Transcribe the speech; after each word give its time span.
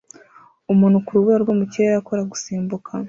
umuntu 0.73 0.97
ku 1.05 1.11
rubura 1.15 1.37
rwo 1.43 1.53
mu 1.59 1.65
kirere 1.71 1.95
akora 2.01 2.21
gusimbuka 2.31 2.89